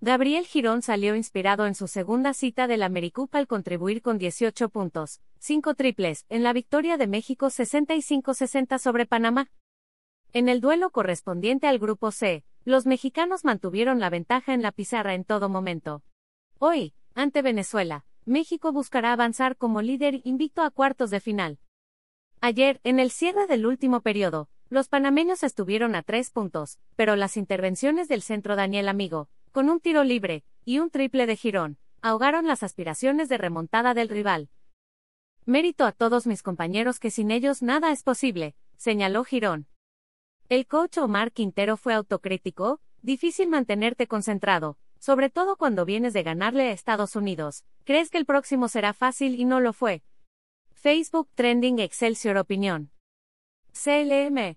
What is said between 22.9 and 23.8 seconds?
el cierre del